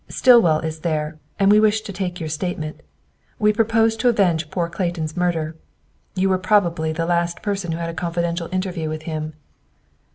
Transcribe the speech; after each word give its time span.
"Stillwell 0.09 0.61
is 0.61 0.79
there, 0.79 1.19
and 1.37 1.51
we 1.51 1.59
wish 1.59 1.81
to 1.81 1.93
take 1.93 2.19
your 2.19 2.27
statement. 2.27 2.79
We 3.37 3.53
propose 3.53 3.95
to 3.97 4.09
avenge 4.09 4.49
poor 4.49 4.67
Clayton's 4.67 5.15
murder. 5.15 5.55
You 6.15 6.27
were 6.29 6.39
probably 6.39 6.91
the 6.91 7.05
last 7.05 7.43
person 7.43 7.71
who 7.71 7.77
had 7.77 7.91
a 7.91 7.93
confidential 7.93 8.49
interview 8.51 8.89
with 8.89 9.03
him." 9.03 9.33